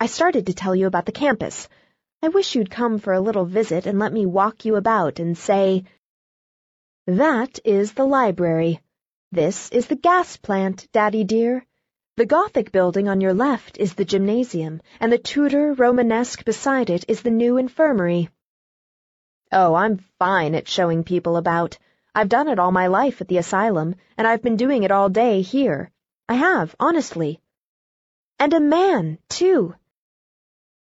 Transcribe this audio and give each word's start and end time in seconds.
I 0.00 0.06
started 0.06 0.46
to 0.46 0.54
tell 0.54 0.76
you 0.76 0.86
about 0.86 1.06
the 1.06 1.18
campus. 1.24 1.68
I 2.22 2.28
wish 2.28 2.54
you'd 2.54 2.70
come 2.70 3.00
for 3.00 3.12
a 3.12 3.20
little 3.20 3.44
visit 3.44 3.84
and 3.84 3.98
let 3.98 4.12
me 4.12 4.26
walk 4.26 4.64
you 4.64 4.76
about 4.76 5.18
and 5.18 5.36
say, 5.36 5.82
That 7.08 7.58
is 7.64 7.94
the 7.94 8.04
library. 8.04 8.80
This 9.32 9.68
is 9.70 9.88
the 9.88 9.96
gas 9.96 10.36
plant, 10.36 10.86
Daddy 10.92 11.24
dear. 11.24 11.66
The 12.16 12.26
Gothic 12.26 12.70
building 12.70 13.08
on 13.08 13.20
your 13.20 13.34
left 13.34 13.76
is 13.78 13.94
the 13.94 14.04
gymnasium, 14.04 14.82
and 15.00 15.10
the 15.10 15.18
Tudor 15.18 15.74
Romanesque 15.74 16.44
beside 16.44 16.90
it 16.90 17.04
is 17.08 17.22
the 17.22 17.30
new 17.32 17.56
infirmary. 17.56 18.28
Oh, 19.50 19.74
I'm 19.74 19.98
fine 20.20 20.54
at 20.54 20.68
showing 20.68 21.02
people 21.02 21.36
about. 21.36 21.76
I've 22.14 22.28
done 22.28 22.46
it 22.46 22.60
all 22.60 22.70
my 22.70 22.86
life 22.86 23.20
at 23.20 23.26
the 23.26 23.38
asylum, 23.38 23.96
and 24.16 24.28
I've 24.28 24.42
been 24.42 24.56
doing 24.56 24.84
it 24.84 24.92
all 24.92 25.08
day 25.08 25.42
here. 25.42 25.90
I 26.28 26.34
have, 26.34 26.76
honestly. 26.78 27.40
And 28.38 28.54
a 28.54 28.60
man, 28.60 29.18
too. 29.28 29.74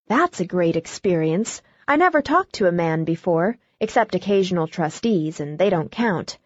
That's 0.09 0.41
a 0.41 0.47
great 0.47 0.77
experience. 0.77 1.63
I 1.89 1.97
never 1.97 2.23
talked 2.23 2.55
to 2.55 2.69
a 2.69 2.73
man 2.73 3.05
before, 3.05 3.59
except 3.81 4.15
occasional 4.15 4.69
trustees, 4.69 5.41
and 5.41 5.59
they 5.59 5.69
don't 5.69 5.91
count. 5.91 6.39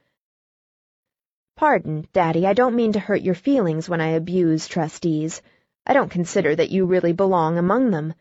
Pardon, 1.56 2.08
Daddy, 2.14 2.46
I 2.46 2.54
don't 2.54 2.74
mean 2.74 2.92
to 2.92 3.00
hurt 3.00 3.20
your 3.20 3.34
feelings 3.34 3.86
when 3.86 4.00
I 4.00 4.12
abuse 4.12 4.66
trustees. 4.66 5.42
I 5.86 5.92
don't 5.92 6.10
consider 6.10 6.56
that 6.56 6.70
you 6.70 6.86
really 6.86 7.12
belong 7.12 7.58
among 7.58 7.90
them. 7.90 8.14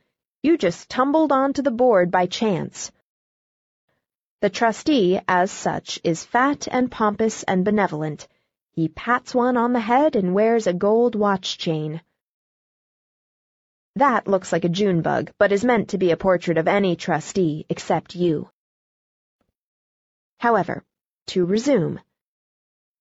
You 0.43 0.57
just 0.57 0.89
tumbled 0.89 1.31
onto 1.31 1.61
the 1.61 1.71
board 1.71 2.11
by 2.11 2.25
chance. 2.25 2.91
The 4.41 4.49
trustee, 4.49 5.21
as 5.27 5.51
such, 5.51 6.01
is 6.03 6.25
fat 6.25 6.67
and 6.69 6.91
pompous 6.91 7.43
and 7.43 7.63
benevolent. 7.63 8.27
He 8.71 8.89
pats 8.89 9.33
one 9.33 9.55
on 9.55 9.71
the 9.71 9.79
head 9.79 10.15
and 10.15 10.33
wears 10.33 10.67
a 10.67 10.73
gold 10.73 11.15
watch 11.15 11.57
chain. 11.57 12.01
That 13.99 14.29
looks 14.29 14.53
like 14.53 14.63
a 14.63 14.69
June 14.69 15.01
bug, 15.01 15.31
but 15.37 15.51
is 15.51 15.65
meant 15.65 15.89
to 15.89 15.97
be 15.97 16.11
a 16.11 16.15
portrait 16.15 16.57
of 16.57 16.69
any 16.69 16.95
trustee 16.95 17.65
except 17.67 18.15
you. 18.15 18.49
However, 20.37 20.85
to 21.27 21.43
resume. 21.43 21.99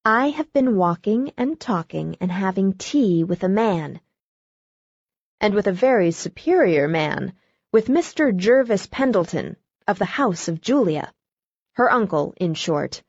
I 0.05 0.31
have 0.31 0.53
been 0.53 0.77
walking 0.77 1.31
and 1.37 1.61
talking 1.61 2.17
and 2.21 2.33
having 2.33 2.73
tea 2.73 3.23
with 3.23 3.45
a 3.45 3.49
man. 3.49 4.01
And 5.41 5.55
with 5.55 5.69
a 5.69 5.73
very 5.87 6.11
superior 6.11 6.89
man, 6.89 7.33
with 7.71 7.87
Mr. 7.87 8.37
Jervis 8.37 8.89
Pendleton, 8.89 9.57
of 9.87 10.01
the 10.01 10.05
House 10.05 10.49
of 10.49 10.61
Julia. 10.61 11.15
Her 11.75 11.93
uncle, 11.93 12.35
in 12.39 12.55
short. 12.55 13.05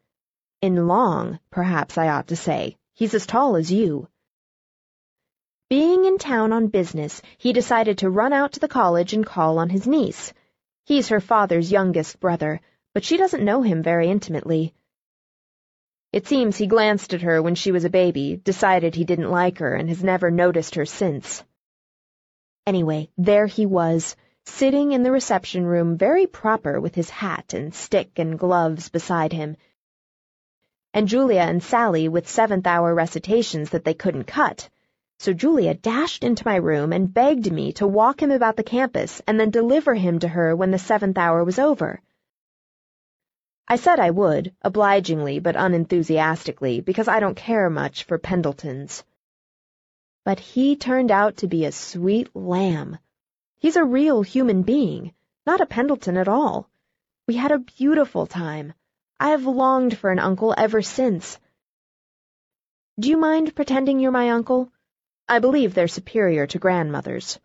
In 0.62 0.88
long, 0.88 1.40
perhaps 1.50 1.98
I 1.98 2.09
ought 2.09 2.28
to 2.28 2.36
say. 2.36 2.78
He's 2.94 3.16
as 3.16 3.26
tall 3.26 3.56
as 3.56 3.72
you. 3.72 4.08
Being 5.70 6.06
in 6.06 6.17
town 6.17 6.52
on 6.52 6.70
business, 6.70 7.22
he 7.38 7.53
decided 7.53 8.00
to 8.00 8.09
run 8.09 8.34
out 8.34 8.53
to 8.53 8.59
the 8.59 8.67
college 8.67 9.14
and 9.14 9.23
call 9.23 9.59
on 9.59 9.70
his 9.70 9.86
niece. 9.86 10.34
He's 10.86 11.09
her 11.09 11.20
father's 11.20 11.72
youngest 11.72 12.20
brother, 12.20 12.59
but 12.95 13.03
she 13.03 13.17
doesn't 13.17 13.45
know 13.45 13.62
him 13.62 13.84
very 13.84 14.09
intimately. 14.09 14.73
It 16.12 16.25
seems 16.25 16.58
he 16.58 16.66
glanced 16.66 17.14
at 17.14 17.22
her 17.22 17.40
when 17.44 17.53
she 17.53 17.72
was 17.72 17.86
a 17.86 17.90
baby, 17.92 18.42
decided 18.44 18.95
he 18.95 19.03
didn't 19.03 19.30
like 19.30 19.59
her, 19.59 19.75
and 19.75 19.88
has 19.90 20.03
never 20.03 20.31
noticed 20.31 20.73
her 20.73 20.88
since. 20.88 21.44
Anyway, 22.66 23.12
there 23.16 23.45
he 23.45 23.67
was, 23.67 24.16
sitting 24.45 24.92
in 24.92 25.03
the 25.03 25.12
reception 25.12 25.67
room 25.67 25.97
very 25.97 26.25
proper 26.25 26.81
with 26.81 26.95
his 26.95 27.12
hat 27.12 27.53
and 27.53 27.75
stick 27.75 28.17
and 28.17 28.40
gloves 28.40 28.90
beside 28.90 29.34
him, 29.34 29.56
and 30.95 31.08
Julia 31.08 31.42
and 31.42 31.62
Sally 31.62 32.09
with 32.09 32.28
seventh-hour 32.28 32.95
recitations 32.95 33.70
that 33.70 33.86
they 33.86 33.94
couldn't 33.94 34.23
cut 34.23 34.67
so 35.20 35.34
Julia 35.34 35.73
dashed 35.73 36.23
into 36.23 36.48
my 36.48 36.56
room 36.56 36.94
and 36.94 37.14
begged 37.14 37.52
me 37.52 37.73
to 37.73 37.86
walk 37.86 38.22
him 38.22 38.31
about 38.31 38.56
the 38.56 38.64
campus 38.64 39.22
and 39.28 39.38
then 39.38 39.50
deliver 39.50 39.94
him 39.94 40.17
to 40.20 40.30
her 40.30 40.56
when 40.56 40.72
the 40.72 40.80
seventh 40.80 41.17
hour 41.17 41.44
was 41.44 41.59
over. 41.59 42.02
I 43.67 43.75
said 43.75 44.00
I 44.00 44.12
would, 44.12 44.56
obligingly 44.62 45.40
but 45.40 45.58
unenthusiastically, 45.58 46.80
because 46.80 47.09
I 47.09 47.19
don't 47.19 47.35
care 47.35 47.69
much 47.69 48.06
for 48.06 48.18
Pendletons. 48.18 49.03
But 50.24 50.40
he 50.40 50.78
turned 50.78 51.12
out 51.12 51.38
to 51.38 51.47
be 51.47 51.66
a 51.66 51.72
sweet 51.74 52.34
lamb. 52.34 52.97
He's 53.57 53.75
a 53.75 53.84
real 53.84 54.22
human 54.22 54.63
being, 54.63 55.13
not 55.46 55.59
a 55.59 55.66
Pendleton 55.66 56.16
at 56.16 56.30
all. 56.30 56.69
We 57.28 57.36
had 57.36 57.51
a 57.51 57.59
beautiful 57.59 58.25
time. 58.25 58.74
I 59.19 59.31
have 59.31 59.46
longed 59.46 59.97
for 59.97 60.12
an 60.12 60.19
uncle 60.19 60.56
ever 60.57 60.81
since. 60.81 61.38
Do 62.97 63.09
you 63.09 63.18
mind 63.18 63.53
pretending 63.53 64.00
you're 64.00 64.12
my 64.12 64.30
uncle? 64.30 64.72
I 65.31 65.38
believe 65.38 65.75
they're 65.75 65.88
superior 65.88 66.47
to 66.47 66.57
grandmothers. 66.57 67.38